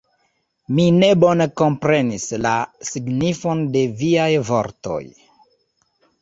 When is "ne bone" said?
0.93-1.45